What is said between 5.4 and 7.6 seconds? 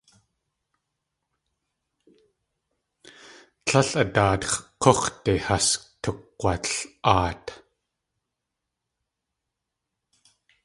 has tukg̲wal.aat.